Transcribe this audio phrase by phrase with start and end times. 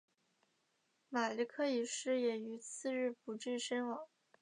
[1.09, 4.07] 马立克一世也于次日不治身亡。